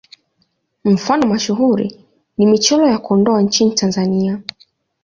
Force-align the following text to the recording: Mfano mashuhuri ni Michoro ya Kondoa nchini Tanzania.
Mfano 0.85 1.25
mashuhuri 1.27 2.05
ni 2.37 2.45
Michoro 2.45 2.87
ya 2.87 2.97
Kondoa 2.97 3.41
nchini 3.41 3.71
Tanzania. 3.71 4.41